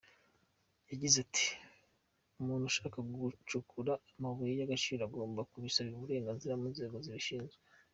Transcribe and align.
Yagize 0.91 1.15
ati 1.25 1.45
"Umuntu 2.41 2.65
ushaka 2.71 2.97
gucukura 3.13 3.93
amabuye 4.17 4.51
y’agaciro 4.59 5.01
agomba 5.03 5.47
kubisabira 5.51 5.95
uburenganzira 5.97 6.59
mu 6.61 6.67
nzego 6.73 6.97
zibishinzwe. 7.05 7.59